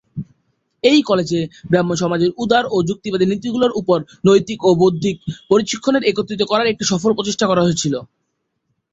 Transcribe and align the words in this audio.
এই 0.83 0.99
কলেজে 1.01 1.39
ব্রাহ্মসমাজের 1.69 2.31
উদার 2.37 2.65
ও 2.67 2.87
যুক্তিবাদী 2.89 3.25
নীতিগুলির 3.27 3.77
উপর 3.81 3.97
নৈতিক 4.25 4.59
ও 4.63 4.79
বৌদ্ধিক 4.81 5.15
প্রশিক্ষণের 5.49 6.03
একত্রিত 6.03 6.41
করার 6.47 6.69
একটি 6.69 6.83
সফল 6.91 7.11
প্রচেষ্টা 7.13 7.45
করা 7.47 7.65
হয়েছিল। 7.65 7.93